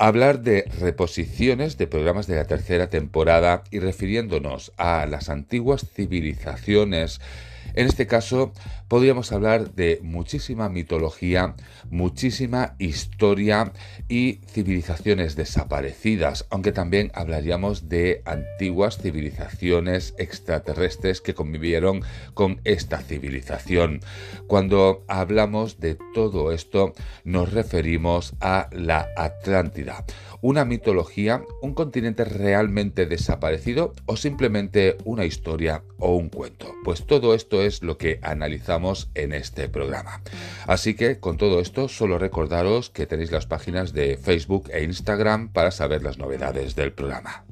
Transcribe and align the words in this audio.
hablar 0.00 0.40
de 0.40 0.64
reposiciones 0.80 1.76
de 1.76 1.86
programas 1.86 2.26
de 2.26 2.36
la 2.36 2.46
tercera 2.46 2.88
temporada 2.88 3.64
y 3.70 3.80
refiriéndonos 3.80 4.72
a 4.78 5.04
las 5.04 5.28
antiguas 5.28 5.84
civilizaciones 5.94 7.20
en 7.74 7.86
este 7.86 8.06
caso, 8.06 8.52
podríamos 8.88 9.32
hablar 9.32 9.74
de 9.74 10.00
muchísima 10.02 10.68
mitología, 10.68 11.54
muchísima 11.90 12.74
historia 12.78 13.72
y 14.08 14.40
civilizaciones 14.46 15.36
desaparecidas, 15.36 16.46
aunque 16.50 16.72
también 16.72 17.10
hablaríamos 17.14 17.88
de 17.88 18.22
antiguas 18.24 18.98
civilizaciones 18.98 20.14
extraterrestres 20.18 21.20
que 21.20 21.34
convivieron 21.34 22.02
con 22.34 22.60
esta 22.64 22.98
civilización. 22.98 24.00
Cuando 24.46 25.04
hablamos 25.08 25.80
de 25.80 25.96
todo 26.14 26.52
esto, 26.52 26.92
nos 27.24 27.52
referimos 27.52 28.34
a 28.40 28.68
la 28.72 29.08
Atlántida 29.16 30.04
una 30.42 30.64
mitología, 30.64 31.42
un 31.60 31.74
continente 31.74 32.24
realmente 32.24 33.06
desaparecido 33.06 33.92
o 34.06 34.16
simplemente 34.16 34.96
una 35.04 35.24
historia 35.24 35.82
o 36.00 36.16
un 36.16 36.28
cuento. 36.28 36.74
Pues 36.84 37.06
todo 37.06 37.34
esto 37.34 37.62
es 37.62 37.82
lo 37.82 37.96
que 37.98 38.18
analizamos 38.22 39.10
en 39.14 39.32
este 39.32 39.68
programa. 39.68 40.20
Así 40.66 40.94
que 40.94 41.20
con 41.20 41.36
todo 41.36 41.60
esto 41.60 41.88
solo 41.88 42.18
recordaros 42.18 42.90
que 42.90 43.06
tenéis 43.06 43.30
las 43.30 43.46
páginas 43.46 43.92
de 43.92 44.16
Facebook 44.16 44.70
e 44.72 44.82
Instagram 44.82 45.48
para 45.52 45.70
saber 45.70 46.02
las 46.02 46.18
novedades 46.18 46.74
del 46.74 46.92
programa. 46.92 47.44